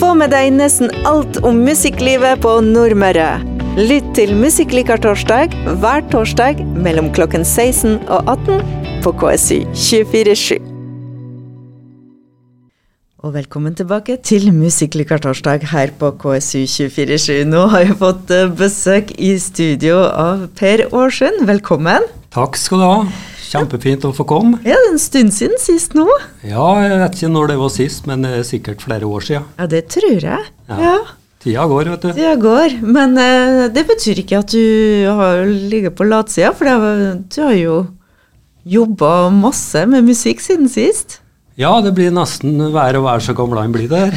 Få 0.00 0.14
med 0.16 0.30
deg 0.32 0.54
nesten 0.56 0.88
alt 1.04 1.42
om 1.44 1.58
musikklivet 1.60 2.40
på 2.40 2.54
Nordmøre. 2.64 3.34
Lytt 3.76 4.06
til 4.16 4.30
Musikklikertorsdag 4.32 5.52
hver 5.82 6.06
torsdag 6.08 6.62
mellom 6.86 7.10
klokken 7.12 7.44
16 7.44 7.98
og 8.08 8.30
18 8.32 9.02
på 9.04 9.12
KSU 9.20 9.58
247. 9.76 10.56
Og 13.20 13.34
velkommen 13.34 13.76
tilbake 13.76 14.16
til 14.24 14.48
Musikklikertorsdag 14.56 15.66
her 15.74 15.92
på 16.00 16.14
KSU 16.22 16.64
247. 16.64 17.44
Nå 17.52 17.66
har 17.74 17.84
jeg 17.84 17.98
fått 18.00 18.32
eh, 18.32 18.48
besøk 18.48 19.12
i 19.20 19.34
studio 19.36 20.00
av 20.08 20.48
Per 20.56 20.86
Aarsund. 20.88 21.44
Velkommen. 21.50 22.08
Takk 22.32 22.56
skal 22.56 22.80
du 22.80 22.88
ha. 22.88 23.29
Kjempefint 23.50 24.04
å 24.06 24.12
få 24.14 24.26
komme. 24.30 24.60
Ja, 24.62 24.76
det 24.78 24.90
er 24.92 24.92
en 24.92 25.00
stund 25.02 25.32
siden 25.34 25.58
sist 25.58 25.96
nå. 25.98 26.06
Ja, 26.46 26.66
jeg 26.84 27.00
vet 27.02 27.16
ikke 27.18 27.32
når 27.34 27.50
det 27.50 27.56
var 27.58 27.72
sist, 27.74 28.04
men 28.06 28.22
det 28.26 28.34
er 28.36 28.44
sikkert 28.46 28.84
flere 28.84 29.08
år 29.10 29.26
siden. 29.26 29.48
Ja, 29.58 29.66
det 29.72 29.86
tror 29.90 30.12
jeg. 30.14 30.44
Ja. 30.70 30.78
Ja, 30.78 30.98
Tida 31.40 31.64
går, 31.66 31.88
vet 31.88 32.02
du. 32.04 32.10
Tida 32.12 32.34
går. 32.36 32.76
Men 32.84 33.16
uh, 33.16 33.64
det 33.72 33.86
betyr 33.88 34.20
ikke 34.22 34.42
at 34.42 34.52
du 34.52 35.08
har 35.08 35.42
ligget 35.48 35.96
på 35.96 36.06
latsida, 36.06 36.52
for 36.56 36.68
det 36.68 37.32
du 37.32 37.40
har 37.42 37.56
jo 37.56 37.78
jobba 38.68 39.30
masse 39.32 39.86
med 39.88 40.04
musikk 40.04 40.42
siden 40.44 40.68
sist. 40.68 41.18
Ja, 41.58 41.72
det 41.84 41.94
blir 41.96 42.12
nesten 42.14 42.60
hver 42.72 42.98
og 43.00 43.06
hver 43.06 43.24
så 43.24 43.34
gammel 43.36 43.60
han 43.60 43.72
blir 43.74 43.88
der. 43.90 44.12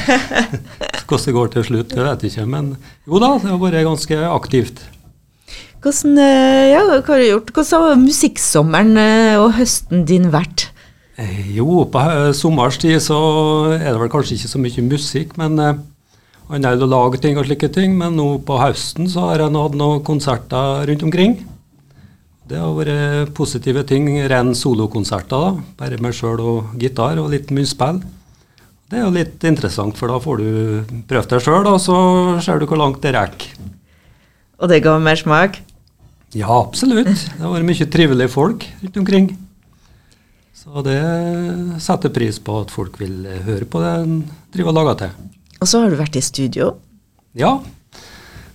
Hvordan 1.07 1.25
det 1.25 1.35
går 1.35 1.49
til 1.53 1.65
slutt, 1.67 1.95
det 1.95 2.03
vet 2.05 2.25
jeg 2.25 2.33
ikke, 2.33 2.45
men 2.49 2.73
jo 3.07 3.19
da, 3.23 3.33
det 3.39 3.51
har 3.51 3.59
vært 3.61 3.87
ganske 3.87 4.19
aktivt. 4.29 4.83
Hvordan, 5.83 6.15
eh, 6.15 6.69
ja, 6.71 6.79
hva 6.87 7.01
har 7.03 7.19
du 7.19 7.25
gjort? 7.27 7.49
Hvordan 7.51 7.81
har 7.83 7.97
musikksommeren 7.99 8.95
eh, 8.95 9.35
og 9.35 9.57
høsten 9.57 10.05
din 10.07 10.29
vært? 10.31 10.69
Eh, 11.19 11.51
Jo, 11.57 11.83
på 11.91 12.03
sommerstid 12.31 13.01
så 13.03 13.17
er 13.75 13.89
det 13.91 13.99
vel 13.99 14.11
kanskje 14.11 14.37
ikke 14.37 14.51
så 14.53 14.61
mye 14.63 14.83
musikk, 14.87 15.33
men 15.37 15.59
er 15.59 16.77
jo 16.77 16.87
å 16.87 16.89
lage 16.89 17.19
ting 17.19 17.35
og 17.37 17.49
slike 17.49 17.67
ting. 17.75 17.97
Men 17.99 18.15
nå 18.15 18.39
på 18.47 18.61
høsten 18.61 19.09
så 19.11 19.27
har 19.27 19.43
han 19.43 19.59
hatt 19.59 19.75
noen 19.75 19.99
konserter 20.07 20.87
rundt 20.87 21.03
omkring. 21.03 21.35
Det 22.47 22.59
har 22.59 22.71
vært 22.79 23.33
positive 23.35 23.83
ting, 23.83 24.07
ren 24.31 24.55
solokonserter, 24.55 25.35
da. 25.35 25.67
Bare 25.83 25.99
meg 25.99 26.15
sjøl 26.15 26.39
og 26.39 26.79
gitar 26.79 27.19
og 27.19 27.29
litt 27.35 27.51
munnspill. 27.51 27.99
Det 28.87 29.01
er 29.01 29.03
jo 29.03 29.11
litt 29.11 29.43
interessant, 29.43 29.99
for 29.99 30.07
da 30.07 30.19
får 30.23 30.39
du 30.39 31.03
prøvd 31.11 31.35
deg 31.35 31.43
sjøl, 31.43 31.67
og 31.67 31.79
så 31.81 31.99
ser 32.39 32.59
du 32.59 32.67
hvor 32.69 32.79
langt 32.79 33.03
det 33.03 33.15
rekker. 33.17 33.51
Og 34.63 34.71
det 34.71 34.83
ga 34.85 34.95
mer 35.01 35.19
smak? 35.19 35.59
Ja, 36.33 36.49
absolutt. 36.49 37.11
Det 37.13 37.41
har 37.41 37.53
vært 37.53 37.67
mye 37.67 37.89
trivelige 37.93 38.33
folk 38.33 38.65
rundt 38.81 38.99
omkring. 39.03 39.27
Så 40.57 40.81
det 40.85 40.99
setter 41.83 42.13
pris 42.13 42.39
på 42.41 42.61
at 42.63 42.71
folk 42.73 42.97
vil 43.01 43.25
høre 43.45 43.67
på 43.69 43.81
det 43.83 43.93
en 44.01 44.17
driver 44.53 44.71
og 44.71 44.77
lager 44.79 44.99
til. 45.03 45.31
Og 45.59 45.69
så 45.69 45.83
har 45.83 45.91
du 45.91 45.99
vært 45.99 46.17
i 46.17 46.23
studio. 46.23 46.73
Ja, 47.37 47.57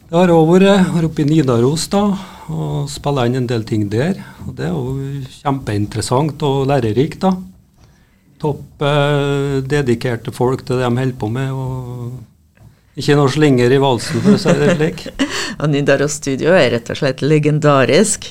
det 0.09 0.17
har 0.17 0.31
òg 0.33 0.49
vært 0.55 0.89
har 0.89 1.05
oppe 1.05 1.21
i 1.21 1.29
Nidaros 1.29 1.85
da, 1.93 2.01
og 2.49 2.89
spilla 2.89 3.27
inn 3.29 3.43
en 3.43 3.49
del 3.51 3.67
ting 3.69 3.87
der. 3.93 4.17
Og 4.47 4.55
det 4.57 4.65
er 4.71 4.73
jo 4.73 5.21
kjempeinteressant 5.43 6.43
og 6.49 6.63
lærerikt. 6.71 7.21
da. 7.27 7.35
Topp 8.41 8.85
eh, 8.89 9.59
dedikerte 9.69 10.33
folk 10.33 10.65
til 10.65 10.81
det 10.81 10.87
de 10.89 11.03
holder 11.03 11.19
på 11.21 11.29
med. 11.35 11.53
og 11.53 12.38
Ikke 12.99 13.15
noe 13.15 13.31
slinger 13.31 13.71
i 13.71 13.79
valsen, 13.79 14.19
for 14.25 14.35
å 14.35 14.41
si 14.43 14.55
det 14.59 14.75
slik. 14.75 15.05
Og 15.61 15.71
Nidaros 15.71 16.19
Studio 16.19 16.55
er 16.57 16.73
rett 16.75 16.91
og 16.91 16.99
slett 16.99 17.23
legendarisk. 17.23 18.27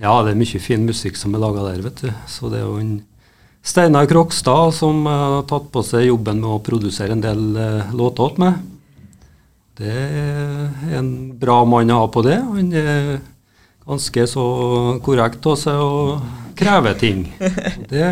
Ja, 0.00 0.14
det 0.24 0.32
er 0.32 0.40
mye 0.40 0.62
fin 0.62 0.86
musikk 0.88 1.18
som 1.20 1.34
er 1.34 1.42
laga 1.42 1.66
der, 1.66 1.82
vet 1.84 2.02
du. 2.06 2.10
Så 2.30 2.48
det 2.52 2.62
er 2.62 2.66
jo 2.66 2.78
en 2.80 2.96
Steinar 3.68 4.06
Krokstad 4.08 4.72
som 4.72 5.06
eh, 5.06 5.24
har 5.34 5.46
tatt 5.50 5.68
på 5.74 5.82
seg 5.84 6.06
jobben 6.08 6.40
med 6.40 6.54
å 6.54 6.62
produsere 6.64 7.12
en 7.12 7.24
del 7.24 7.42
uh, 7.58 7.90
låter 7.92 8.32
til 8.32 8.44
meg. 8.44 8.62
Det 9.78 9.92
er 9.92 10.94
en 10.98 11.10
bra 11.38 11.60
mann 11.68 11.92
å 11.92 12.00
ha 12.00 12.06
på 12.10 12.24
det. 12.26 12.38
Han 12.40 12.72
er 12.74 13.18
ganske 13.84 14.24
så 14.30 14.46
korrekt 15.04 15.44
av 15.46 15.58
seg 15.60 15.82
og 15.84 16.54
krever 16.58 16.96
ting. 16.98 17.26
Det, 17.92 18.08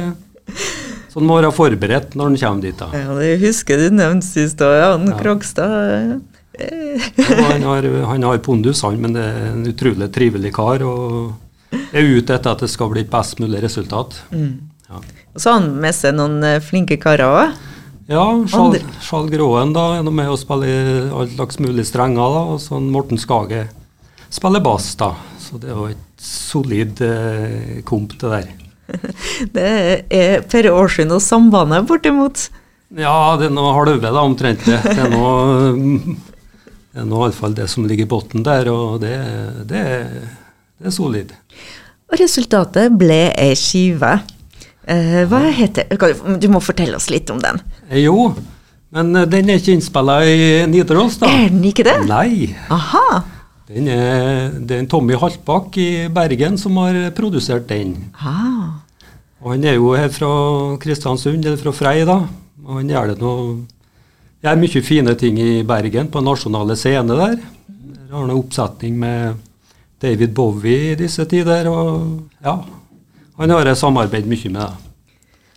sånn 1.17 1.27
må 1.29 1.39
være 1.41 1.53
forberedt 1.57 2.15
når 2.19 2.31
han 2.31 2.39
kommer 2.43 2.67
dit. 2.67 2.77
da. 2.79 2.91
Ja, 2.93 3.15
det 3.17 3.33
husker 3.41 3.81
du 3.81 3.89
nevnte 3.97 4.29
sist 4.29 4.61
òg, 4.65 4.75
ja. 4.77 4.91
Han 4.93 5.09
Ja. 5.09 5.19
Krogstad. 5.21 6.21
han 6.57 7.63
har, 7.63 7.83
han 8.13 8.23
har 8.23 8.39
pondus, 8.45 8.83
han, 8.83 9.01
men 9.01 9.13
det 9.17 9.25
er 9.25 9.47
en 9.53 9.67
utrolig 9.69 10.11
trivelig 10.13 10.53
kar. 10.57 10.85
Og 10.85 11.35
er 11.93 12.03
ute 12.17 12.37
etter 12.37 12.53
at 12.53 12.65
det 12.65 12.71
skal 12.73 12.93
bli 12.93 13.05
et 13.05 13.11
best 13.13 13.41
mulig 13.43 13.63
resultat. 13.65 14.19
Ja. 14.33 15.01
Og 15.35 15.41
så 15.43 15.53
har 15.53 15.61
han 15.61 15.73
med 15.83 15.97
seg 15.97 16.15
noen 16.17 16.39
eh, 16.47 16.61
flinke 16.65 16.97
karer 17.01 17.27
òg. 17.27 17.57
Ja, 18.07 18.23
Skjal, 18.47 18.77
Andre. 18.79 19.31
Gråen 19.33 19.73
da, 19.75 19.87
er 19.99 20.07
med 20.07 20.31
å 20.31 20.37
spille 20.39 20.69
alt 21.11 21.17
all 21.17 21.33
slags 21.35 21.59
mulig 21.59 21.85
strenger. 21.89 22.37
da, 22.37 22.45
Og 22.55 22.61
så 22.63 22.79
Morten 22.81 23.19
Skage 23.19 23.65
spiller 24.31 24.63
bass, 24.63 24.93
da. 25.01 25.11
Så 25.43 25.59
det 25.59 25.73
er 25.73 25.75
jo 25.75 25.89
et 25.91 26.23
solid 26.23 27.03
eh, 27.03 27.83
komp, 27.85 28.15
det 28.21 28.31
der. 28.31 28.66
Det 29.57 29.71
er 30.13 30.45
Per 30.51 30.69
Aarsund 30.73 31.13
og 31.17 31.23
Sambandet, 31.25 31.87
bortimot. 31.89 32.47
Ja, 32.97 33.35
det 33.41 33.49
er 33.51 33.55
noe 33.57 33.73
halve, 33.75 33.99
da, 34.05 34.23
omtrent. 34.23 34.63
Det 34.67 34.79
er 34.95 35.11
nå 35.11 35.27
det 36.97 37.03
er 37.03 37.09
nå 37.09 37.19
iallfall 37.25 37.57
det 37.59 37.67
som 37.73 37.87
ligger 37.89 38.07
i 38.07 38.11
bunnen 38.11 38.47
der, 38.47 38.71
og 38.73 39.01
det, 39.03 39.17
det, 39.69 39.83
det 40.79 40.89
er 40.89 40.95
solid. 40.95 41.35
Og 42.07 42.21
resultatet 42.23 42.95
ble 42.97 43.27
ei 43.35 43.53
skive. 43.59 44.15
Eh, 44.87 45.25
hva 45.27 45.41
heter 45.51 45.89
Du 46.39 46.47
må 46.53 46.61
fortelle 46.63 46.95
oss 46.95 47.09
litt 47.11 47.31
om 47.35 47.41
den. 47.43 47.59
Eh, 47.91 48.05
Jo, 48.05 48.31
men 48.95 49.11
eh, 49.19 49.27
den 49.27 49.51
er 49.51 49.59
ikke 49.59 49.75
innspilla 49.75 50.21
i 50.23 50.37
Nidaros, 50.71 51.19
da. 51.19 51.27
Er 51.27 51.51
den 51.51 51.65
ikke 51.67 51.85
det? 51.89 51.97
Nei. 52.07 52.53
Aha. 52.71 53.25
Den 53.67 53.89
er, 53.91 54.53
det 54.63 54.77
er 54.77 54.85
en 54.85 54.87
Tommy 54.87 55.19
Haltbakk 55.19 55.75
i 55.83 55.89
Bergen 56.15 56.55
som 56.63 56.79
har 56.79 56.95
produsert 57.19 57.67
den. 57.67 57.97
Ah. 58.15 58.66
Og 59.47 59.53
han 59.55 59.65
er 59.71 59.77
jo 59.77 59.93
her 59.95 60.11
fra 60.11 60.29
Kristiansund, 60.83 61.45
eller 61.47 61.61
fra 61.61 61.71
Frei, 61.71 62.01
da. 62.03 62.19
Og 62.67 62.81
han 62.81 62.89
gjør 62.91 63.13
det 63.13 63.21
noe 63.23 63.61
er 64.47 64.59
mye 64.59 64.83
fine 64.85 65.15
ting 65.19 65.39
i 65.43 65.63
Bergen, 65.67 66.11
på 66.11 66.23
nasjonale 66.23 66.77
scene 66.79 67.19
der. 67.19 67.37
Der 67.67 68.11
har 68.11 68.23
han 68.25 68.31
en 68.31 68.39
oppsetning 68.39 68.99
med 68.99 69.39
David 70.03 70.35
Bowie 70.37 70.93
i 70.93 70.99
disse 70.99 71.25
tider, 71.31 71.71
og 71.71 72.27
ja. 72.45 72.59
Han 73.37 73.53
har 73.53 73.69
jeg 73.69 73.79
samarbeidet 73.81 74.31
mye 74.31 74.51
med. 74.51 74.61
det. 74.63 74.83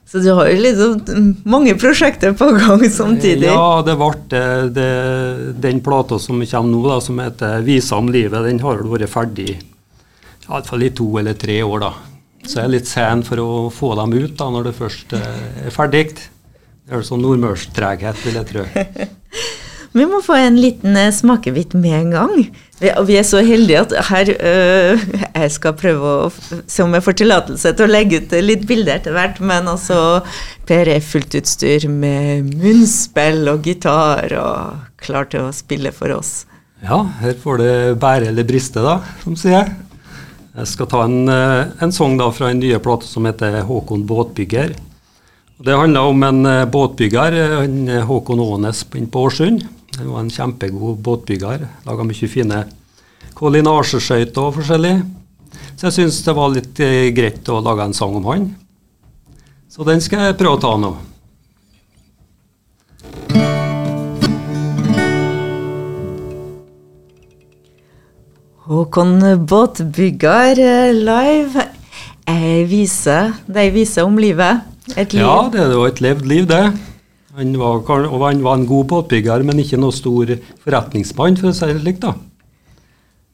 Så 0.10 0.20
du 0.24 0.32
har 0.34 0.50
jo 0.50 0.58
liksom 0.58 1.36
mange 1.46 1.76
prosjekter 1.78 2.34
på 2.34 2.50
gang 2.58 2.82
samtidig. 2.90 3.46
Ja, 3.46 3.82
det 3.86 3.96
ble 4.00 4.10
det, 4.32 4.46
det, 4.74 4.90
den 5.62 5.82
plata 5.86 6.18
som 6.20 6.42
kommer 6.42 6.72
nå, 6.72 6.82
da, 6.90 7.00
som 7.00 7.20
heter 7.22 7.62
'Visa 7.62 7.96
om 7.96 8.10
livet', 8.10 8.46
den 8.50 8.60
har 8.60 8.82
vel 8.82 8.90
vært 8.90 9.10
ferdig 9.10 9.50
i 9.54 10.50
hvert 10.50 10.66
fall 10.66 10.82
i 10.82 10.90
to 10.90 11.18
eller 11.20 11.34
tre 11.38 11.62
år. 11.62 11.80
da. 11.80 12.09
Så 12.50 12.58
jeg 12.58 12.66
er 12.66 12.74
litt 12.74 12.90
sen 12.90 13.22
for 13.22 13.42
å 13.44 13.48
få 13.70 13.94
dem 14.00 14.16
ut 14.18 14.34
da, 14.40 14.48
når 14.50 14.72
det 14.72 14.78
først 14.80 15.14
eh, 15.14 15.42
er 15.70 15.74
ferdig. 15.74 16.08
Det 16.18 16.98
er 16.98 17.04
sånn 17.06 17.22
nordmørstreghet, 17.22 18.24
vil 18.26 18.40
jeg 18.40 18.50
tro. 18.50 18.64
Vi 19.94 20.06
må 20.10 20.20
få 20.26 20.36
en 20.38 20.58
liten 20.58 20.98
eh, 20.98 21.12
smakebit 21.14 21.76
med 21.78 21.94
en 22.00 22.16
gang. 22.16 22.34
Vi, 22.80 23.18
er 23.20 23.26
så 23.28 23.42
heldige 23.44 23.82
at 23.82 23.94
her 24.08 24.30
øh, 24.32 25.02
Jeg 25.36 25.50
skal 25.52 25.74
prøve 25.76 26.12
å 26.24 26.30
se 26.32 26.86
om 26.86 26.94
jeg 26.96 27.04
får 27.04 27.18
tillatelse 27.20 27.74
til 27.76 27.86
å 27.86 27.92
legge 27.92 28.22
ut 28.22 28.36
litt 28.46 28.64
bilder 28.70 28.96
etter 28.96 29.18
hvert, 29.18 29.42
men 29.44 29.68
altså 29.68 30.22
Per 30.70 30.90
er 30.90 31.04
fullt 31.04 31.36
utstyr 31.42 31.90
med 31.92 32.54
munnspill 32.62 33.52
og 33.52 33.68
gitar 33.68 34.32
og 34.40 35.04
klar 35.04 35.28
til 35.30 35.50
å 35.50 35.54
spille 35.56 35.92
for 35.94 36.16
oss. 36.16 36.48
Ja, 36.86 37.02
her 37.20 37.36
får 37.42 37.62
det 37.62 37.76
bære 38.00 38.32
eller 38.32 38.48
briste, 38.48 38.82
da, 38.86 39.02
som 39.26 39.36
sier. 39.38 39.74
Jeg 40.60 40.68
skal 40.68 40.88
ta 40.92 41.06
en, 41.08 41.30
eh, 41.32 41.72
en 41.80 41.92
sang 41.96 42.18
da 42.20 42.26
fra 42.36 42.50
en 42.52 42.60
nye 42.60 42.80
plate 42.84 43.08
som 43.08 43.24
heter 43.24 43.62
'Håkon 43.64 44.04
båtbygger'. 44.06 44.76
Det 45.64 45.78
handler 45.78 46.02
om 46.02 46.24
en 46.24 46.46
eh, 46.46 46.66
båtbygger, 46.66 47.64
en 47.64 47.88
eh, 47.88 48.04
Håkon 48.04 48.40
Aanes 48.40 48.84
på- 48.84 49.08
Årsund. 49.16 49.64
Han 49.98 50.12
var 50.12 50.20
en 50.20 50.30
kjempegod 50.30 50.98
båtbygger. 51.00 51.68
Laga 51.86 52.04
mye 52.04 52.28
fine 52.28 52.66
kollinasjeskøyter 53.36 54.38
og 54.38 54.56
forskjellig. 54.56 55.06
Så 55.78 55.88
jeg 55.88 55.94
syns 55.94 56.24
det 56.24 56.36
var 56.36 56.50
litt 56.50 56.76
greit 57.16 57.48
å 57.48 57.64
lage 57.64 57.86
en 57.86 57.94
sang 57.94 58.16
om 58.16 58.26
han. 58.26 58.56
Så 59.70 59.86
den 59.86 60.02
skal 60.02 60.20
jeg 60.20 60.38
prøve 60.38 60.58
å 60.58 60.62
ta 60.62 60.76
nå. 60.78 60.98
Håkon 68.70 69.18
Båtbygger 69.50 70.60
eh, 70.62 70.92
live. 70.94 71.64
Jeg 72.30 72.66
viser, 72.70 73.32
de 73.50 73.64
vise 73.74 74.04
om 74.06 74.20
livet. 74.22 74.62
Et 74.94 75.16
liv. 75.16 75.24
Ja, 75.24 75.48
det 75.50 75.64
var 75.74 75.90
et 75.90 76.02
levd 76.06 76.28
liv, 76.30 76.46
det. 76.46 76.68
Han 77.40 77.56
var, 77.58 77.82
han 77.90 78.44
var 78.46 78.60
en 78.60 78.68
god 78.70 78.86
båtbygger, 78.92 79.42
men 79.48 79.64
ikke 79.64 79.80
noe 79.82 79.96
stor 79.96 80.36
forretningsmann, 80.62 81.40
for 81.42 81.50
å 81.50 81.56
si 81.58 81.72
det 81.72 81.82
slik. 81.82 81.98
da. 82.04 82.14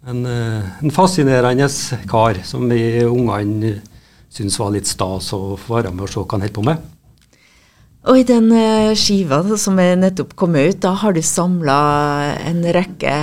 En, 0.08 0.24
eh, 0.24 0.72
en 0.80 0.96
fascinerende 0.96 1.68
kar 2.08 2.40
som 2.48 2.72
vi 2.72 3.04
ungene 3.04 3.82
syntes 4.32 4.56
var 4.64 4.72
litt 4.72 4.88
stas 4.88 5.34
å 5.36 5.58
få 5.60 5.82
være 5.82 5.92
med 5.92 6.08
og 6.08 6.14
se 6.14 6.24
hva 6.24 6.38
han 6.38 6.48
holdt 6.48 6.60
på 6.62 6.68
med. 6.72 6.92
Og 8.08 8.24
i 8.24 8.28
den 8.32 8.54
eh, 8.56 8.96
skiva 8.96 9.44
som 9.60 9.84
er 9.84 9.98
nettopp 10.00 10.32
kommet 10.40 10.78
ut, 10.78 10.84
da 10.88 10.96
har 11.04 11.12
du 11.12 11.20
samla 11.20 11.80
en 12.40 12.64
rekke 12.72 13.18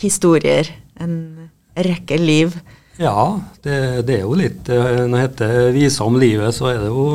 historier. 0.00 0.78
En 1.02 1.41
rekke 1.76 2.18
liv. 2.20 2.54
Ja, 3.00 3.40
det, 3.64 4.06
det 4.08 4.18
er 4.18 4.26
jo 4.26 4.36
litt 4.36 4.68
eh, 4.68 5.06
Når 5.08 5.14
det 5.14 5.22
heter 5.22 5.52
'Vise 5.72 6.04
om 6.04 6.18
livet', 6.20 6.52
så 6.52 6.68
er 6.68 6.82
det 6.82 6.90
jo 6.92 7.06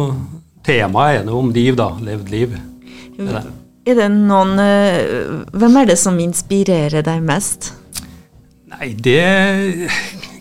Temaet 0.65 1.21
er 1.21 1.27
noe 1.27 1.43
om 1.45 1.51
liv, 1.53 1.77
da. 1.77 1.91
Levd 2.03 2.31
liv. 2.33 2.55
Er, 3.17 3.27
det. 3.37 3.43
er 3.87 3.99
det 4.01 4.07
noen 4.11 4.57
eh, 4.59 5.45
Hvem 5.53 5.77
er 5.81 5.91
det 5.91 5.99
som 6.01 6.17
inspirerer 6.19 7.05
deg 7.05 7.21
mest? 7.23 7.71
Nei, 8.73 8.91
det 8.93 9.87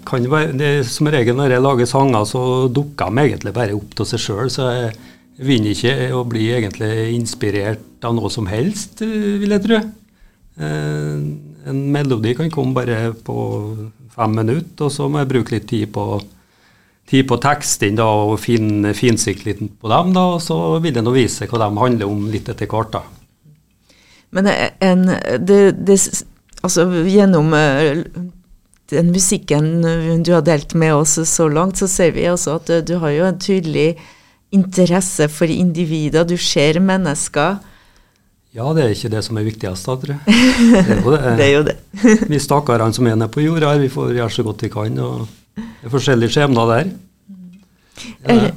kan 0.09 0.25
jo 0.25 0.33
være 0.33 0.57
det, 0.59 0.73
Som 0.91 1.11
regel 1.13 1.37
når 1.39 1.55
jeg 1.55 1.65
lager 1.67 1.91
sanger, 1.91 2.25
så 2.29 2.43
dukker 2.73 3.13
de 3.13 3.29
egentlig 3.29 3.55
bare 3.55 3.77
opp 3.77 3.95
til 3.99 4.09
seg 4.09 4.25
sjøl. 4.25 4.51
Så 4.53 4.67
jeg 4.73 4.97
vinner 5.47 5.77
ikke 5.77 5.95
å 6.17 6.25
bli 6.27 6.49
egentlig 6.57 7.13
inspirert 7.15 8.05
av 8.07 8.17
noe 8.17 8.33
som 8.33 8.49
helst, 8.51 9.03
vil 9.05 9.53
jeg 9.53 9.65
tro. 9.67 9.83
Eh, 10.57 11.23
en 11.67 11.83
melodi 11.93 12.35
kan 12.39 12.51
komme 12.53 12.77
bare 12.77 13.11
på 13.27 13.37
fem 14.15 14.39
minutter, 14.39 14.87
og 14.87 14.93
så 14.93 15.09
må 15.11 15.23
jeg 15.23 15.31
bruke 15.33 15.57
litt 15.57 15.69
tid 15.71 15.91
på, 15.95 16.07
tid 17.11 17.27
på 17.29 17.39
teksten 17.43 17.99
da, 17.99 18.07
og 18.07 18.39
fin, 18.43 18.87
finsikte 18.97 19.51
litt 19.51 19.61
på 19.81 19.91
dem. 19.93 20.15
Da, 20.17 20.25
og 20.37 20.41
så 20.45 20.79
vil 20.83 20.95
det 20.97 21.05
vise 21.17 21.49
hva 21.51 21.63
de 21.65 21.71
handler 21.83 22.11
om 22.11 22.27
litt 22.33 22.49
etter 22.53 22.71
hvert. 22.71 22.97
da. 22.97 23.05
Men 24.37 24.51
en, 24.51 25.07
det, 25.43 25.61
det, 25.87 25.99
altså, 26.63 26.87
gjennom 27.09 27.55
eh, 27.57 28.05
den 28.93 29.13
musikken 29.15 30.23
du 30.23 30.33
har 30.35 30.45
delt 30.47 30.75
med 30.79 30.95
oss 30.95 31.19
så 31.31 31.49
langt, 31.51 31.79
så 31.79 31.89
ser 31.91 32.15
vi 32.15 32.29
også 32.31 32.61
at 32.61 32.75
du 32.87 32.97
har 33.03 33.15
jo 33.15 33.27
en 33.27 33.41
tydelig 33.43 33.97
interesse 34.55 35.27
for 35.33 35.51
individer. 35.51 36.25
Du 36.25 36.37
ser 36.39 36.79
mennesker. 36.81 37.59
Ja, 38.57 38.71
det 38.73 38.85
er 38.85 38.93
ikke 38.95 39.11
det 39.13 39.21
som 39.27 39.37
er 39.37 39.45
viktigst, 39.45 39.85
da, 39.85 39.95
tror 40.01 40.15
jeg. 40.15 40.21
Det 40.87 40.95
er 40.95 41.01
jo 41.03 41.11
det. 41.13 41.33
det, 41.37 41.47
er 41.47 41.51
jo 41.53 41.65
det. 41.67 41.77
vi 42.33 42.39
stakkarene 42.41 42.97
som 42.97 43.09
er 43.09 43.19
nede 43.19 43.29
på 43.33 43.45
jorda, 43.45 43.75
vi 43.83 43.91
får 43.93 44.15
gjøre 44.17 44.33
så 44.33 44.45
godt 44.47 44.65
vi 44.65 44.71
kan. 44.73 44.97
og 44.99 45.27
Det 45.59 45.89
er 45.89 45.93
forskjellige 45.93 46.33
skjebner 46.33 46.71
der. 46.73 46.95
Ja. 48.25 48.53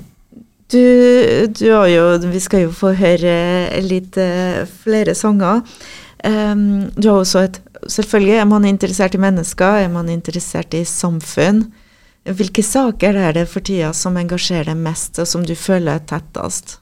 Du, 0.69 0.83
du, 1.57 1.65
har 1.73 1.87
jo 1.89 2.03
Vi 2.29 2.39
skal 2.43 2.67
jo 2.67 2.71
få 2.75 2.91
høre 2.93 3.79
litt 3.81 4.19
uh, 4.21 4.63
flere 4.83 5.15
sanger. 5.17 5.63
Um, 6.23 6.91
du 6.95 7.09
har 7.09 7.23
også 7.23 7.47
et 7.47 7.59
Selvfølgelig 7.79 8.35
er 8.35 8.47
man 8.47 8.65
interessert 8.67 9.13
i 9.15 9.21
mennesker, 9.23 9.85
er 9.85 9.91
man 9.91 10.09
interessert 10.11 10.75
i 10.75 10.81
samfunn. 10.83 11.61
Hvilke 12.27 12.59
saker 12.59 13.15
er 13.15 13.37
det 13.37 13.45
for 13.47 13.63
tida 13.63 13.93
som 13.95 14.19
engasjerer 14.19 14.73
deg 14.73 14.81
mest, 14.83 15.15
og 15.23 15.29
som 15.31 15.45
du 15.47 15.55
føler 15.55 15.95
er 15.95 16.03
tettest? 16.03 16.75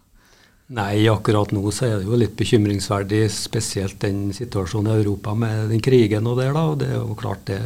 Nei, 0.68 1.06
akkurat 1.08 1.54
nå 1.56 1.62
så 1.72 1.86
er 1.88 1.94
det 2.02 2.10
jo 2.10 2.18
litt 2.20 2.34
bekymringsverdig, 2.36 3.22
spesielt 3.32 4.02
den 4.02 4.34
situasjonen 4.36 4.92
i 4.92 5.00
Europa 5.00 5.32
med 5.32 5.70
den 5.72 5.80
krigen 5.84 6.28
og 6.28 6.42
der, 6.42 6.52
da. 6.52 6.66
Og 6.74 6.82
det 6.82 6.90
er 6.92 6.98
jo 7.00 7.16
klart 7.20 7.46
det 7.48 7.62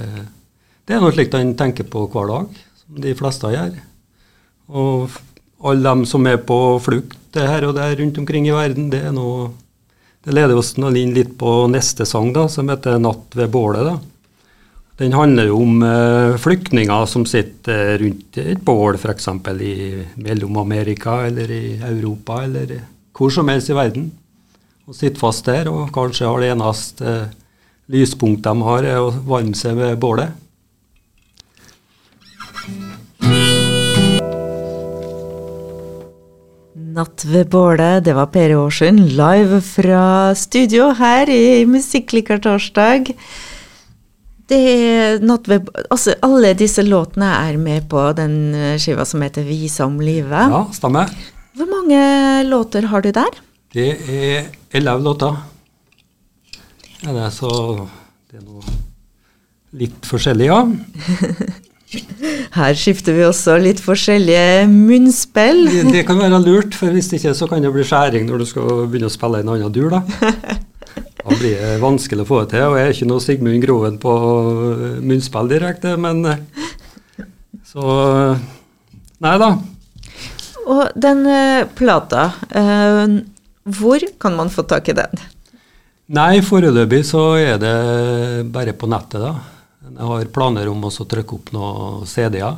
Det 0.86 0.96
er 0.96 1.02
noe 1.02 1.14
slikt 1.14 1.34
en 1.38 1.56
tenker 1.58 1.88
på 1.90 2.06
hver 2.12 2.30
dag, 2.30 2.62
som 2.78 3.02
de 3.02 3.16
fleste 3.18 3.50
gjør. 3.50 3.74
Og 4.70 5.18
alle 5.66 5.90
dem 5.90 6.06
som 6.10 6.30
er 6.30 6.38
på 6.46 6.60
flukt 6.84 7.38
her 7.38 7.66
og 7.66 7.76
der 7.80 7.96
rundt 7.98 8.18
omkring 8.22 8.46
i 8.50 8.54
verden, 8.54 8.90
det 8.94 9.02
er 9.08 9.16
noe 9.16 9.52
Det 10.22 10.36
leder 10.36 10.54
oss 10.54 10.76
nå 10.78 10.92
inn 10.94 11.16
litt 11.16 11.32
på 11.34 11.66
neste 11.66 12.06
sang, 12.06 12.30
da, 12.34 12.46
som 12.48 12.70
heter 12.70 13.00
'Natt 13.00 13.34
ved 13.34 13.50
bålet'. 13.50 13.84
da. 13.84 13.98
Den 15.02 15.16
handler 15.18 15.48
jo 15.50 15.58
om 15.64 15.82
eh, 15.82 16.38
flyktninger 16.38 17.06
som 17.10 17.26
sitter 17.26 17.96
rundt 18.04 18.38
et 18.38 18.62
bål, 18.62 19.00
f.eks. 19.02 19.28
i 19.66 19.76
Mellom-Amerika 20.22 21.24
eller 21.26 21.50
i 21.50 21.80
Europa 21.82 22.44
eller 22.46 22.76
hvor 23.18 23.34
som 23.34 23.50
helst 23.50 23.72
i 23.74 23.78
verden. 23.78 24.12
Og 24.86 24.98
sitter 24.98 25.18
fast 25.18 25.48
der 25.50 25.72
og 25.72 25.90
kanskje 25.96 26.30
har 26.30 26.44
det 26.44 26.52
eneste 26.54 27.06
lyspunktet 27.06 27.38
lyspunkt 27.92 28.46
de 28.46 28.54
har, 28.64 28.86
er 28.88 29.02
å 29.02 29.12
varme 29.28 29.58
seg 29.58 29.76
ved 29.80 29.98
bålet. 30.00 30.32
Natt 36.92 37.24
ved 37.26 37.50
bålet, 37.52 38.04
det 38.06 38.16
var 38.16 38.30
Per 38.32 38.54
Aarsund 38.56 39.14
live 39.18 39.62
fra 39.64 40.04
studio 40.36 40.92
her 41.00 41.32
i 41.32 41.64
Musikkliker 41.68 42.42
torsdag. 42.44 43.14
Ved, 44.52 45.70
altså, 45.90 46.16
alle 46.28 46.52
disse 46.60 46.84
låtene 46.84 47.30
er 47.48 47.60
med 47.62 47.88
på 47.92 48.10
den 48.18 48.54
eh, 48.58 48.76
skiva 48.82 49.06
som 49.08 49.24
heter 49.24 49.46
'Visa 49.48 49.86
om 49.86 50.00
livet'. 50.04 50.52
Ja, 50.52 50.66
stemmer. 50.76 51.08
Hvor 51.56 51.68
mange 51.72 52.44
låter 52.50 52.88
har 52.92 53.02
du 53.02 53.12
der? 53.12 53.32
Det 53.74 53.96
er 54.10 54.52
elleve 54.74 55.04
låter. 55.04 55.38
Ja, 57.04 57.14
det 57.14 57.24
er 57.26 57.30
så 57.30 57.88
Det 58.32 58.40
er 58.40 58.46
noe 58.46 58.62
litt 59.76 60.06
forskjellig, 60.08 60.48
ja. 60.48 60.62
Her 62.56 62.76
skifter 62.80 63.16
vi 63.16 63.24
også 63.28 63.58
litt 63.60 63.80
forskjellige 63.84 64.68
munnspill. 64.72 65.66
Det, 65.68 65.84
det 65.92 66.04
kan 66.08 66.20
være 66.20 66.40
lurt, 66.44 66.76
for 66.76 66.92
hvis 66.96 67.12
ikke 67.18 67.34
så 67.36 67.48
kan 67.52 67.64
det 67.64 67.72
bli 67.76 67.84
skjæring 67.88 68.28
når 68.30 68.44
du 68.44 68.48
skal 68.48 68.86
begynne 68.86 69.10
å 69.12 69.12
spille 69.12 69.42
en 69.44 69.52
annen 69.52 69.76
dur, 69.76 69.92
da. 69.92 70.04
Da 70.96 71.36
blir 71.36 71.58
det 71.60 71.76
vanskelig 71.82 72.26
å 72.26 72.30
få 72.30 72.40
det 72.44 72.56
til. 72.56 72.66
Og 72.72 72.78
jeg 72.80 72.88
er 72.88 72.96
ikke 72.96 73.10
noe 73.10 73.24
Sigmund 73.24 73.64
Groven 73.64 74.00
på 74.02 74.14
munnspill 75.06 75.52
direkte, 75.52 75.98
men 76.02 76.26
Så 77.68 77.84
Nei 79.22 79.36
da. 79.38 79.52
Og 80.72 80.96
den 80.98 81.26
plata, 81.78 82.32
hvor 83.66 84.04
kan 84.22 84.36
man 84.38 84.50
få 84.50 84.66
tak 84.66 84.90
i 84.90 84.98
den? 84.98 85.22
Nei, 86.12 86.42
foreløpig 86.44 87.06
så 87.08 87.22
er 87.40 87.62
det 87.62 87.76
bare 88.52 88.74
på 88.76 88.90
nettet, 88.90 89.22
da. 89.22 89.36
Jeg 89.92 90.10
har 90.10 90.32
planer 90.34 90.68
om 90.72 90.84
å 90.84 90.92
trykke 90.92 91.38
opp 91.38 91.54
noen 91.56 92.10
CD-er. 92.10 92.58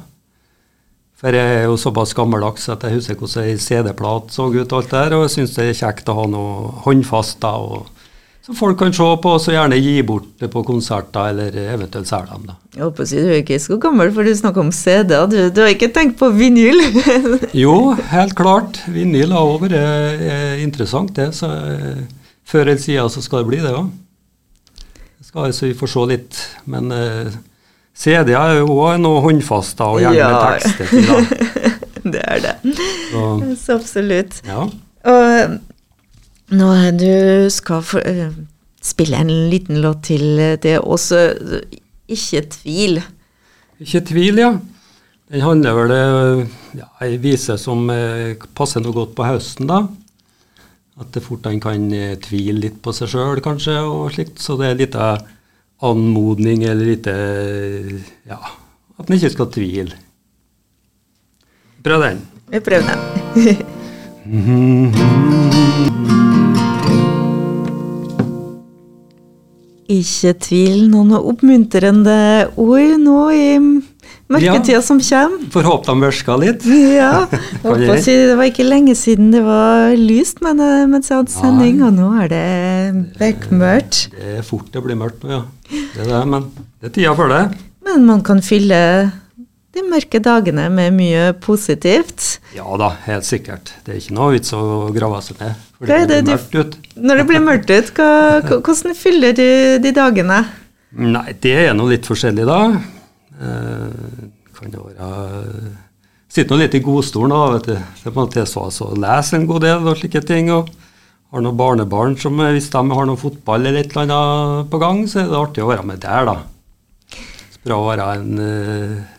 For 1.20 1.36
jeg 1.36 1.60
er 1.60 1.68
jo 1.70 1.78
såpass 1.80 2.16
gammeldags 2.18 2.66
at 2.74 2.84
jeg 2.84 2.98
husker 2.98 3.20
hvordan 3.20 3.46
ei 3.48 3.60
CD-plat 3.62 4.34
så 4.34 4.50
ut, 4.52 4.74
alt 4.76 4.92
der, 4.92 5.16
og 5.16 5.28
jeg 5.28 5.36
syns 5.38 5.54
det 5.56 5.70
er 5.70 5.78
kjekt 5.80 6.10
å 6.12 6.18
ha 6.18 6.26
noe 6.28 6.74
håndfast 6.84 7.40
da, 7.44 7.54
og 7.56 7.93
så 8.44 8.52
folk 8.52 8.76
kan 8.76 8.92
se 8.92 9.06
på, 9.24 9.32
og 9.38 9.40
så 9.40 9.54
gjerne 9.54 9.78
gi 9.80 10.02
bort 10.04 10.26
det 10.42 10.50
på 10.52 10.66
konserter, 10.68 11.30
eller 11.32 11.56
eventuelt 11.64 12.10
selge 12.10 12.34
dem. 12.34 12.50
da. 12.50 12.58
Jeg 12.76 12.84
håper 12.84 13.08
si 13.08 13.22
Du 13.22 13.30
er 13.30 13.40
ikke 13.40 13.60
så 13.64 13.78
gammel, 13.80 14.12
for 14.12 14.28
du 14.28 14.34
snakker 14.36 14.66
om 14.66 14.72
CD. 14.76 15.14
Du, 15.32 15.38
du 15.48 15.62
har 15.64 15.72
ikke 15.72 15.94
tenkt 15.96 16.18
på 16.20 16.28
vinyl? 16.36 16.82
jo, 17.64 17.94
helt 18.12 18.36
klart. 18.36 18.82
Vinyl 18.92 19.32
har 19.32 19.48
òg 19.48 19.64
vært 19.64 19.78
eh, 19.80 20.60
interessant, 20.64 21.16
det. 21.16 21.30
Så 21.38 21.48
eh, 21.48 22.04
før 22.44 22.68
eller 22.68 22.84
siden 22.84 23.16
så 23.16 23.24
skal 23.24 23.46
det 23.46 23.52
bli 23.54 23.64
det 23.64 23.72
òg. 23.80 23.88
Altså 25.34 25.70
vi 25.70 25.74
får 25.80 25.96
se 25.96 26.08
litt. 26.12 26.46
Men 26.68 26.92
eh, 26.92 27.34
CD 27.96 28.36
er 28.36 28.60
jo 28.60 28.76
òg 28.76 29.00
noe 29.00 29.24
håndfast 29.24 29.80
da, 29.80 29.88
og 29.88 30.04
gjerne 30.04 30.20
ja. 30.20 30.32
med 30.36 30.60
tekster 30.60 30.92
til. 30.92 31.08
da. 31.08 31.72
det 32.18 32.28
er 32.28 32.44
det. 32.50 32.58
Så, 33.08 33.28
så 33.64 33.80
absolutt. 33.80 34.42
Ja. 34.52 34.68
Og 35.14 35.62
når 36.54 36.92
du 36.98 37.14
skal 37.54 37.82
for, 37.86 38.04
uh, 38.04 38.36
spille 38.84 39.20
en 39.20 39.32
liten 39.52 39.82
låt 39.84 40.06
til, 40.10 40.26
eh, 40.40 40.60
det 40.60 40.80
også 40.80 41.24
uh, 41.40 41.80
Ikke 42.08 42.42
tvil. 42.52 43.00
Ikke 43.80 44.02
tvil, 44.06 44.42
ja. 44.44 44.52
Den 45.32 45.42
handler 45.42 45.78
vel 45.78 45.94
ja, 46.78 46.90
ei 47.02 47.16
vise 47.18 47.56
som 47.58 47.88
passer 48.54 48.84
noe 48.84 48.94
godt 48.94 49.16
på 49.18 49.26
høsten, 49.26 49.70
da. 49.72 49.80
At 51.00 51.16
det 51.16 51.24
fort 51.26 51.48
en 51.50 51.62
kan 51.64 51.88
tvile 52.22 52.60
litt 52.68 52.82
på 52.84 52.94
seg 52.94 53.10
sjøl, 53.16 53.42
kanskje, 53.42 53.80
og 53.88 54.12
slikt. 54.14 54.44
Så 54.44 54.60
det 54.60 54.68
er 54.68 54.80
litt 54.84 55.00
anmodning, 55.00 56.68
eller 56.68 56.92
litt 56.92 57.10
Ja, 58.30 58.42
at 59.00 59.08
en 59.08 59.18
ikke 59.18 59.34
skal 59.40 59.54
tvile. 59.56 60.02
Prøv 61.88 62.04
den. 62.04 62.26
Vi 62.52 62.60
prøver 62.60 62.94
den. 62.94 63.64
Ikke 69.92 70.32
tvil. 70.40 70.86
Noen 70.88 71.12
oppmuntrende 71.18 72.48
ord 72.56 72.94
nå 73.04 73.18
i 73.36 73.48
mørketida 74.32 74.78
ja, 74.78 74.84
som 74.86 75.02
kommer. 75.04 75.50
Får 75.52 75.68
håpe 75.68 75.90
de 75.90 76.06
virka 76.06 76.38
litt. 76.40 76.64
Ja. 76.96 77.12
Si, 78.04 78.14
det 78.16 78.38
var 78.40 78.48
ikke 78.48 78.64
lenge 78.68 78.96
siden 78.96 79.34
det 79.34 79.44
var 79.44 79.92
lyst 80.00 80.40
men, 80.44 80.60
eh, 80.64 80.86
mens 80.90 81.12
jeg 81.12 81.20
hadde 81.20 81.32
sending, 81.32 81.82
Nei. 81.82 81.88
og 81.88 82.00
nå 82.00 82.08
er 82.24 82.32
det 82.32 82.48
bekmørkt. 83.20 84.08
Det 84.16 84.40
er 84.40 84.48
fort 84.48 84.72
det 84.72 84.84
blir 84.84 85.00
mørkt 85.00 85.24
nå, 85.24 85.36
ja. 85.36 85.44
Det 85.68 86.04
er 86.06 86.10
det, 86.14 86.24
men 86.32 86.48
det 86.80 86.90
er 86.92 86.96
tida 86.96 87.14
for 87.20 87.32
det. 87.32 87.44
Men 87.84 88.08
man 88.08 88.24
kan 88.26 88.40
fylle 88.44 88.80
de 89.74 89.84
mørke 89.90 90.20
dagene 90.22 90.68
med 90.70 90.94
mye 90.94 91.32
positivt. 91.42 92.40
Ja 92.54 92.78
da, 92.78 92.92
helt 93.08 93.26
sikkert. 93.26 93.72
Det 93.86 93.96
er 93.96 94.02
ikke 94.02 94.18
noe 94.18 94.36
vits 94.36 94.54
å 94.54 94.64
grave 94.94 95.22
seg 95.26 95.40
ned. 95.42 95.64
For 95.80 95.90
det, 95.90 96.02
det 96.12 96.20
blir 96.22 96.36
mørkt 96.36 96.58
ut. 96.60 96.76
Når 96.96 97.22
det 97.22 97.26
blir 97.32 97.46
mørkt 97.48 97.74
ut, 97.74 97.90
hva, 97.98 98.12
hvordan 98.60 98.98
fyller 98.98 99.34
du 99.38 99.48
de 99.82 99.94
dagene? 99.96 100.44
Nei, 100.94 101.32
det 101.42 101.56
er 101.64 101.74
nå 101.74 101.88
litt 101.90 102.06
forskjellig, 102.06 102.46
da. 102.46 102.60
Eh, 103.42 104.30
kan 104.60 104.78
jo 104.78 104.86
være 104.92 105.74
Sitte 106.34 106.50
nå 106.50 106.64
litt 106.64 106.74
i 106.74 106.82
godstolen, 106.82 107.34
da. 107.34 107.42
vet 107.54 107.68
du. 107.68 107.74
Det 107.78 108.08
er 108.08 108.14
på 108.14 108.18
en 108.18 108.24
måte 108.24 108.46
så, 108.50 108.66
å 108.66 108.96
lese 108.98 109.38
en 109.38 109.50
god 109.50 109.66
del 109.66 109.90
og 109.90 110.00
slike 110.00 110.22
ting. 110.26 110.50
og 110.54 110.70
har 111.34 111.42
noen 111.42 111.58
barnebarn 111.58 112.14
som 112.22 112.38
eh, 112.46 112.54
hvis 112.54 112.70
de 112.70 112.82
har 112.94 113.08
noe 113.10 113.18
fotball 113.18 113.66
eller 113.66 113.82
et 113.82 113.94
eller 113.96 114.06
annet 114.06 114.70
på 114.70 114.80
gang, 114.82 115.02
så 115.10 115.24
er 115.24 115.32
det 115.32 115.40
artig 115.40 115.64
å 115.66 115.70
være 115.72 115.86
med 115.90 116.02
der, 116.04 116.30
da. 116.30 116.36
Så 117.56 117.62
bra 117.66 117.80
å 117.80 117.88
være 117.88 118.08
en 118.20 118.38
uh, 118.38 119.14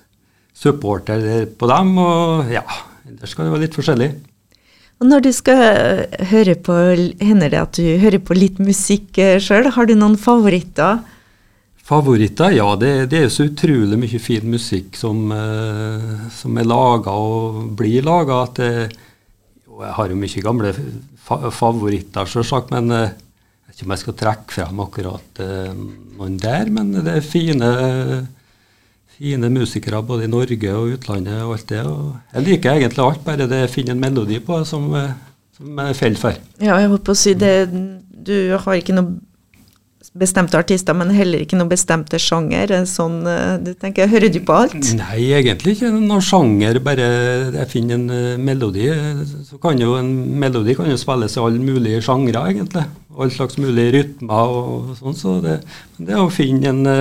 supporter 0.64 1.44
på 1.59 1.68
dem, 1.71 1.97
og 2.00 2.52
ja, 2.52 2.64
ellers 3.06 3.35
skal 3.35 3.47
det 3.47 3.54
være 3.54 3.66
litt 3.66 3.76
forskjellig. 3.78 4.12
Og 5.02 5.09
når 5.11 5.25
du 5.25 5.33
skal 5.35 6.04
høre 6.30 6.54
på, 6.64 6.75
hender 7.21 7.50
det 7.52 7.61
at 7.61 7.76
du 7.76 7.99
hører 8.00 8.23
på 8.23 8.37
litt 8.38 8.61
musikk 8.62 9.18
sjøl? 9.42 9.68
Har 9.75 9.90
du 9.90 9.97
noen 9.99 10.14
favoritter? 10.21 11.02
Favoritter? 11.85 12.54
Ja, 12.56 12.71
det, 12.80 13.11
det, 13.12 13.18
er 13.26 13.33
så 13.33 13.44
utrolig 13.50 13.99
mye 14.00 14.21
fin 14.23 14.47
musikk 14.49 14.97
som, 14.97 15.26
uh, 15.28 16.30
som 16.33 16.56
er 16.56 16.68
laga 16.68 17.12
og 17.12 17.75
blir 17.76 18.06
laga. 18.06 18.47
Jeg 18.56 19.92
har 19.99 20.09
jo 20.09 20.16
mye 20.16 20.44
gamle 20.47 20.73
favoritter, 21.52 22.30
selvsagt, 22.30 22.73
men 22.73 22.88
uh, 22.94 23.02
jeg 23.11 23.68
vet 23.68 23.76
ikke 23.76 23.88
om 23.90 23.94
jeg 23.97 24.04
skal 24.06 24.18
trekke 24.23 24.56
frem 24.56 24.80
akkurat 24.87 25.44
noen 25.44 26.40
der. 26.40 26.73
Men 26.73 26.94
det 27.02 27.18
er 27.18 27.26
fine, 27.26 27.68
fine 29.18 29.50
musikere 29.52 30.02
både 30.02 30.26
i 30.26 30.33
Norge 30.33 30.73
og 30.75 30.97
utlandet 30.97 31.42
og 31.42 31.54
alt 31.56 31.68
det. 31.71 31.83
Og 31.88 32.35
jeg 32.35 32.49
liker 32.49 32.78
egentlig 32.78 33.04
alt, 33.04 33.23
bare 33.26 33.50
det 33.50 33.62
finner 33.73 33.97
en 33.97 34.02
melodi 34.02 34.40
på 34.44 34.62
som, 34.68 34.90
som 35.56 35.85
jeg 35.87 36.00
faller 36.00 36.25
for. 36.25 36.42
Ja, 36.61 36.80
jeg 36.83 36.90
holdt 36.92 37.06
på 37.06 37.14
å 37.14 37.23
si 37.25 37.37
det. 37.38 37.54
Du 38.25 38.35
har 38.56 38.80
ikke 38.80 38.97
noe 38.97 39.18
bestemte 40.14 40.59
artister, 40.59 40.94
men 40.97 41.11
heller 41.14 41.42
ikke 41.42 41.56
noen 41.59 41.71
bestemte 41.73 42.21
sjanger? 42.23 42.71
Sånn, 42.88 43.23
du 43.64 43.73
tenker, 43.78 44.09
Hører 44.11 44.30
du 44.33 44.38
på 44.47 44.56
alt? 44.64 44.76
Nei, 44.99 45.30
egentlig 45.35 45.75
ikke 45.76 45.90
noen 45.94 46.23
sjanger. 46.25 46.78
Bare 46.85 47.09
jeg 47.56 47.71
finner 47.73 47.99
en 47.99 48.44
melodi. 48.44 48.87
Så 49.49 49.59
kan 49.62 49.80
jo 49.80 49.97
en 49.99 50.12
melodi 50.40 50.76
kan 50.78 50.90
jo 50.90 51.00
spilles 51.00 51.35
i 51.35 51.42
alle 51.42 51.62
mulige 51.62 52.04
sjangre, 52.06 52.47
egentlig. 52.52 52.87
All 53.14 53.30
slags 53.35 53.59
mulige 53.62 53.94
rytmer 53.99 54.54
og 54.54 54.94
sånn. 55.00 55.18
Så 55.18 55.37
det, 55.42 55.61
det 55.99 56.18
å 56.18 56.30
finne 56.33 56.71
en, 56.71 56.94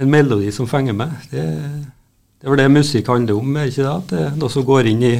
en, 0.00 0.10
melodi 0.10 0.52
som 0.54 0.68
fenger 0.70 0.96
meg, 0.96 1.12
det, 1.32 1.44
det 2.40 2.48
er 2.48 2.54
vel 2.54 2.62
det 2.62 2.70
musikk 2.72 3.10
handler 3.12 3.40
om, 3.40 3.56
er 3.56 3.68
ikke 3.70 3.84
det? 3.84 3.92
At 3.92 4.14
det 4.14 4.24
er 4.26 4.40
noe 4.40 4.52
som 4.52 4.66
går 4.66 4.90
inn 4.94 5.06
i 5.10 5.18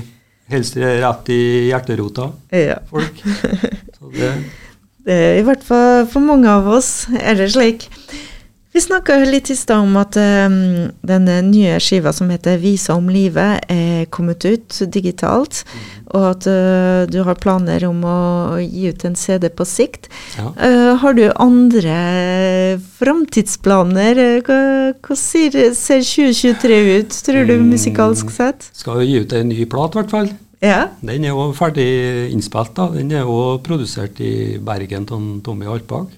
Helst 0.50 0.74
rett 0.74 1.28
i 1.30 1.42
hjerterota. 1.68 2.24
Ja. 2.50 2.80
Folk. 2.90 3.20
Så 4.00 4.08
det 4.16 4.32
det, 5.06 5.20
I 5.38 5.44
hvert 5.46 5.62
fall 5.64 6.06
for 6.10 6.24
mange 6.24 6.50
av 6.50 6.68
oss 6.68 7.08
er 7.16 7.38
det 7.38 7.50
slik. 7.54 7.86
Vi 8.80 8.84
snakka 8.86 9.18
litt 9.28 9.50
i 9.52 9.54
stad 9.56 9.82
om 9.84 9.96
at 10.00 10.16
um, 10.16 10.86
denne 11.04 11.34
nye 11.44 11.74
skiva 11.84 12.14
som 12.16 12.30
heter 12.32 12.56
'Visa 12.56 12.94
om 12.96 13.10
livet', 13.12 13.66
er 13.68 14.06
kommet 14.08 14.40
ut 14.48 14.78
digitalt. 14.88 15.66
Og 16.08 16.24
at 16.30 16.46
uh, 16.48 17.04
du 17.04 17.18
har 17.26 17.36
planer 17.36 17.84
om 17.84 18.00
å 18.08 18.56
gi 18.56 18.88
ut 18.88 19.04
en 19.04 19.18
CD 19.20 19.50
på 19.52 19.66
sikt. 19.68 20.08
Ja. 20.38 20.48
Uh, 20.56 20.96
har 21.02 21.12
du 21.12 21.26
andre 21.36 22.80
framtidsplaner? 22.96 24.22
Hva 24.48 25.18
ser, 25.26 25.60
ser 25.76 26.00
2023 26.00 26.80
ut, 27.02 27.20
tror 27.28 27.52
du, 27.52 27.58
musikalsk 27.60 28.32
sett? 28.32 28.70
Skal 28.72 29.02
vi 29.02 29.10
gi 29.10 29.20
ut 29.26 29.36
en 29.36 29.52
ny 29.52 29.68
plat, 29.68 29.92
i 29.92 30.00
hvert 30.00 30.16
fall. 30.16 30.32
Ja. 30.64 30.86
Den 31.04 31.28
er 31.28 31.36
jo 31.36 31.50
ferdig 31.52 32.32
innspilt. 32.32 32.72
da. 32.80 32.88
Den 32.96 33.12
er 33.12 33.28
jo 33.28 33.60
produsert 33.60 34.24
i 34.24 34.56
Bergen 34.56 35.04
av 35.04 35.28
Tommy 35.44 35.68
Alpag. 35.68 36.16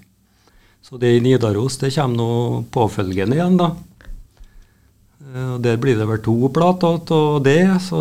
Så 0.92 0.98
det 1.00 1.14
i 1.16 1.20
Nidaros 1.24 1.78
det 1.80 1.88
kommer 1.94 2.18
nå 2.20 2.32
påfølgende 2.68 3.38
igjen, 3.38 3.54
da. 3.56 3.70
Eh, 5.24 5.50
og 5.54 5.62
Der 5.64 5.78
blir 5.80 5.96
det 5.96 6.04
vel 6.10 6.20
to 6.20 6.50
plater 6.52 6.98
av 7.16 7.38
det, 7.46 7.62
så 7.80 8.00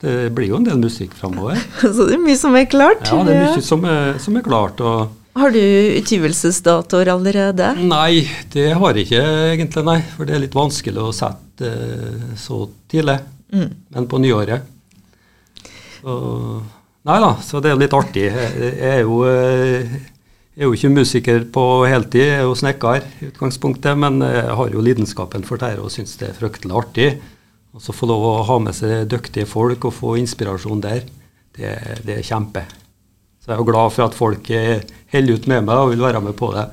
det 0.00 0.30
blir 0.36 0.52
jo 0.52 0.60
en 0.60 0.68
del 0.68 0.78
musikk 0.78 1.16
framover. 1.18 1.58
så 1.82 2.06
det 2.06 2.14
er 2.14 2.22
mye 2.22 2.38
som 2.38 2.54
er 2.54 2.68
klart? 2.70 3.10
Ja, 3.10 3.24
det 3.26 3.34
er 3.34 3.48
mye 3.48 3.64
som 3.66 3.82
er, 3.90 4.20
som 4.22 4.38
er 4.38 4.46
klart. 4.46 4.78
og 4.78 5.16
har 5.40 5.50
du 5.54 5.60
utgivelsesdatoer 5.98 7.10
allerede? 7.12 7.72
Nei, 7.86 8.22
det 8.54 8.68
har 8.78 8.94
jeg 8.94 9.06
ikke 9.06 9.24
egentlig, 9.54 9.84
nei. 9.86 9.98
For 10.14 10.26
det 10.26 10.34
er 10.36 10.42
litt 10.42 10.56
vanskelig 10.58 11.02
å 11.02 11.12
sette 11.14 11.70
uh, 11.70 12.32
så 12.38 12.64
tidlig. 12.90 13.18
Mm. 13.54 13.68
Men 13.94 14.08
på 14.10 14.18
nyåret. 14.22 14.66
Så, 16.00 16.16
nei 17.06 17.18
da, 17.22 17.34
så 17.46 17.62
det 17.62 17.74
er 17.74 17.82
litt 17.82 17.94
artig. 17.94 18.26
Jeg 18.30 18.74
er 18.90 19.02
jo, 19.04 19.22
eh, 19.26 19.94
jeg 20.56 20.64
er 20.64 20.66
jo 20.66 20.76
ikke 20.76 20.92
musiker 20.92 21.44
på 21.54 21.64
heltid, 21.86 22.24
jeg 22.26 22.40
er 22.40 22.48
jo 22.48 22.56
snekker 22.58 23.04
i 23.22 23.28
utgangspunktet, 23.30 23.98
men 23.98 24.18
jeg 24.24 24.56
har 24.58 24.72
jo 24.74 24.82
lidenskapen 24.84 25.46
for 25.46 25.62
dette 25.62 25.80
og 25.80 25.92
syns 25.94 26.16
det 26.20 26.30
er 26.30 26.36
fryktelig 26.36 26.76
artig. 26.76 27.10
Og 27.70 27.84
så 27.84 27.94
få 27.94 28.08
lov 28.10 28.24
å 28.26 28.34
ha 28.48 28.58
med 28.58 28.74
seg 28.74 29.06
dyktige 29.10 29.46
folk 29.46 29.86
og 29.86 29.94
få 29.94 30.16
inspirasjon 30.18 30.82
der, 30.82 31.04
det, 31.54 31.74
det 32.02 32.18
er 32.18 32.26
kjempe. 32.26 32.64
Så 33.40 33.52
jeg 33.52 33.56
er 33.56 33.62
jo 33.62 33.68
glad 33.70 33.94
for 33.94 34.08
at 34.08 34.18
folk 34.18 34.50
holder 35.14 35.38
ut 35.38 35.46
med 35.48 35.68
meg 35.68 35.82
og 35.84 35.92
vil 35.94 36.02
være 36.02 36.22
med 36.24 36.34
på 36.36 36.50
det. 36.56 36.66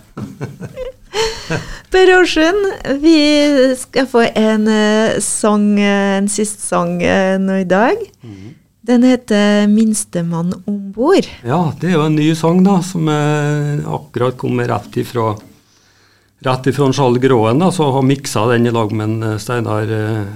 Per 1.93 2.09
Årsund, 2.17 2.65
vi 2.99 3.19
skal 3.79 4.07
få 4.11 4.25
en 4.35 4.67
uh, 4.67 5.15
sang, 5.23 5.69
en 5.79 6.27
siste 6.31 6.59
sang 6.65 6.97
uh, 6.99 7.37
nå 7.39 7.61
i 7.61 7.67
dag. 7.69 8.01
Mm. 8.25 8.55
Den 8.87 9.03
heter 9.03 9.67
'Minstemann 9.67 10.53
om 10.65 10.93
bord'. 10.95 11.27
Ja, 11.43 11.73
det 11.79 11.91
er 11.91 11.97
jo 11.97 12.05
en 12.07 12.15
ny 12.15 12.31
sang 12.35 12.63
da, 12.63 12.79
som 12.81 13.07
akkurat 13.07 14.37
kommer 14.39 14.67
rett 14.67 14.95
ifra 14.95 15.35
rett 16.39 16.67
ifra 16.67 16.91
Skjold 16.93 17.21
Gråen, 17.21 17.59
da, 17.59 17.71
så 17.71 17.91
har 17.91 18.05
miksa 18.05 18.45
den 18.51 18.67
i 18.67 18.73
lag 18.73 18.91
med 18.95 19.23
eh, 19.25 19.37
Steinar 19.41 19.93
eh, 19.93 20.27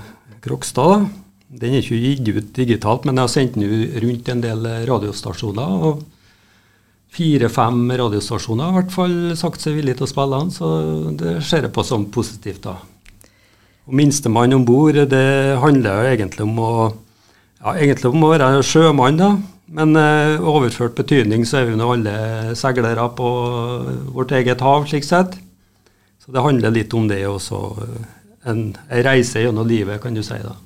Krokstad. 0.41 1.07
Den 1.51 1.75
er 1.75 1.83
ikke 1.83 1.99
gitt 1.99 2.31
ut 2.31 2.53
digitalt, 2.55 3.05
men 3.05 3.17
jeg 3.17 3.27
har 3.27 3.33
sendt 3.33 3.59
den 3.59 4.01
rundt 4.03 4.31
en 4.31 4.43
del 4.43 4.65
eh, 4.69 4.85
radiostasjoner. 4.89 5.85
og 5.89 6.01
Fire-fem 7.11 7.83
radiostasjoner 7.99 8.65
har 8.65 8.71
i 8.71 8.79
hvert 8.79 8.95
fall 8.95 9.15
sagt 9.37 9.61
seg 9.61 9.75
villige 9.77 9.99
til 9.99 10.07
å 10.07 10.13
spille 10.13 10.39
den, 10.39 10.53
så 10.55 10.67
det 11.19 11.35
ser 11.43 11.67
jeg 11.67 11.75
på 11.75 11.83
som 11.85 12.07
positivt. 12.07 12.63
da. 12.63 12.77
Og 13.85 13.93
'Minstemann 13.93 14.55
om 14.55 14.65
bord' 14.65 15.11
handler 15.59 15.91
jo 15.91 16.11
egentlig 16.15 16.45
om 16.47 16.59
å 16.59 16.71
ja, 17.61 17.75
Egentlig 17.77 18.13
må 18.17 18.31
være 18.33 18.63
sjømann, 18.65 19.19
da. 19.21 19.35
Men 19.71 19.95
eh, 19.95 20.41
overført 20.43 20.97
betydning 20.97 21.45
så 21.47 21.61
er 21.61 21.69
vi 21.69 21.77
nå 21.79 21.93
alle 21.93 22.55
seilere 22.59 23.05
på 23.15 23.29
vårt 24.11 24.33
eget 24.35 24.63
hav, 24.65 24.87
slik 24.89 25.07
sett. 25.07 25.37
Så 26.19 26.33
det 26.35 26.43
handler 26.43 26.73
litt 26.75 26.93
om 26.93 27.07
det 27.07 27.21
også. 27.29 27.61
En, 28.49 28.65
en 28.89 29.05
reise 29.05 29.45
gjennom 29.45 29.69
livet, 29.69 30.01
kan 30.03 30.17
du 30.17 30.23
si. 30.25 30.37
da. 30.43 30.57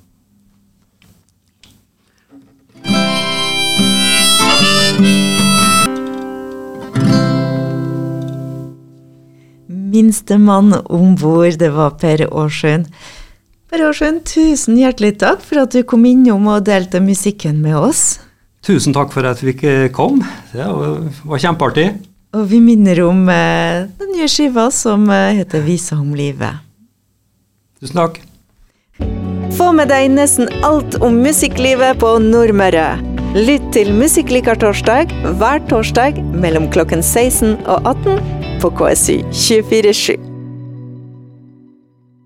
Minstemann 9.96 10.74
om 10.92 11.14
bord, 11.16 11.56
det 11.62 11.70
var 11.72 11.94
Per 12.02 12.26
Aarsjøen. 12.26 12.90
Rosjen, 13.74 14.22
tusen 14.24 14.78
hjertelig 14.78 15.18
takk 15.24 15.42
for 15.44 15.64
at 15.64 15.74
du 15.74 15.82
kom 15.88 16.06
innom 16.06 16.46
og 16.52 16.68
delte 16.68 17.02
musikken 17.04 17.58
med 17.64 17.76
oss. 17.80 18.04
Tusen 18.66 18.94
takk 18.96 19.12
for 19.14 19.26
at 19.30 19.42
vi 19.44 19.54
kom. 19.94 20.22
Det 20.54 20.66
var 20.66 21.42
kjempeartig. 21.42 21.90
Og 22.36 22.46
vi 22.52 22.60
minner 22.60 23.00
om 23.06 23.24
eh, 23.32 23.86
den 24.00 24.14
nye 24.16 24.28
skiva 24.30 24.68
som 24.74 25.10
eh, 25.10 25.38
heter 25.40 25.64
'Visa 25.64 25.96
om 25.96 26.14
livet'. 26.18 26.62
Tusen 27.80 27.96
takk. 28.02 28.22
Få 29.56 29.72
med 29.72 29.88
deg 29.88 30.10
nesten 30.12 30.50
alt 30.68 30.98
om 31.02 31.22
musikklivet 31.24 32.00
på 32.02 32.18
Nordmøre. 32.20 33.00
Lytt 33.36 33.72
til 33.76 33.94
Musikklikar 33.96 34.60
torsdag 34.60 35.12
hver 35.40 35.64
torsdag 35.72 36.22
mellom 36.36 36.70
klokken 36.72 37.04
16 37.04 37.58
og 37.66 37.88
18 37.88 38.60
på 38.64 38.72
KSU 38.80 39.20
247. 39.32 40.35